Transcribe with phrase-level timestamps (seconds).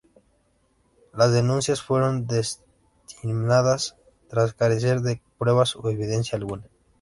[1.13, 3.97] Las denuncias fueron desestimadas
[4.29, 6.63] tras carecer de pruebas o evidencia alguna.